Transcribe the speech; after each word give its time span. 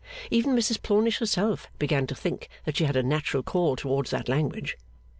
Even 0.31 0.55
Mrs 0.55 0.81
Plornish 0.81 1.19
herself 1.19 1.67
began 1.77 2.07
to 2.07 2.15
think 2.15 2.49
that 2.65 2.75
she 2.77 2.85
had 2.85 2.95
a 2.97 3.03
natural 3.03 3.43
call 3.43 3.75
towards 3.75 4.09
that 4.09 4.27
language. 4.27 4.75